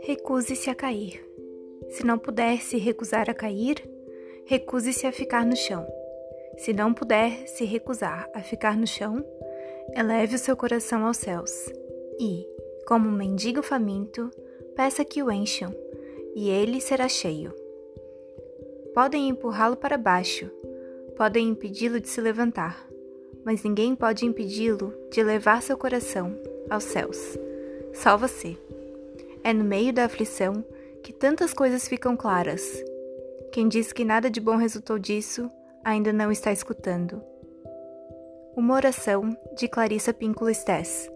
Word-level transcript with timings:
Recuse-se 0.00 0.70
a 0.70 0.74
cair. 0.74 1.24
Se 1.90 2.04
não 2.04 2.18
puder 2.18 2.60
se 2.60 2.76
recusar 2.76 3.28
a 3.28 3.34
cair, 3.34 3.76
recuse-se 4.46 5.06
a 5.06 5.12
ficar 5.12 5.44
no 5.44 5.56
chão. 5.56 5.86
Se 6.56 6.72
não 6.72 6.94
puder 6.94 7.46
se 7.46 7.64
recusar 7.64 8.30
a 8.34 8.40
ficar 8.40 8.76
no 8.76 8.86
chão, 8.86 9.24
eleve 9.94 10.36
o 10.36 10.38
seu 10.38 10.56
coração 10.56 11.06
aos 11.06 11.16
céus 11.16 11.72
e, 12.18 12.46
como 12.86 13.08
um 13.08 13.12
mendigo 13.12 13.62
faminto, 13.62 14.30
peça 14.74 15.04
que 15.04 15.22
o 15.22 15.30
encham, 15.30 15.74
e 16.34 16.50
ele 16.50 16.80
será 16.80 17.08
cheio. 17.08 17.52
Podem 18.94 19.28
empurrá-lo 19.28 19.76
para 19.76 19.96
baixo, 19.96 20.50
podem 21.16 21.48
impedi-lo 21.48 22.00
de 22.00 22.08
se 22.08 22.20
levantar, 22.20 22.88
mas 23.48 23.62
ninguém 23.62 23.96
pode 23.96 24.26
impedi-lo 24.26 24.92
de 25.10 25.22
levar 25.22 25.62
seu 25.62 25.74
coração 25.78 26.38
aos 26.68 26.84
céus. 26.84 27.16
Só 27.94 28.14
você. 28.14 28.58
É 29.42 29.54
no 29.54 29.64
meio 29.64 29.90
da 29.90 30.04
aflição 30.04 30.62
que 31.02 31.14
tantas 31.14 31.54
coisas 31.54 31.88
ficam 31.88 32.14
claras. 32.14 32.84
Quem 33.50 33.66
diz 33.66 33.90
que 33.90 34.04
nada 34.04 34.28
de 34.28 34.38
bom 34.38 34.56
resultou 34.56 34.98
disso 34.98 35.50
ainda 35.82 36.12
não 36.12 36.30
está 36.30 36.52
escutando. 36.52 37.22
Uma 38.54 38.74
oração 38.74 39.34
de 39.56 39.66
Clarissa 39.66 40.12
Pínculo 40.12 40.52
Stess. 40.54 41.10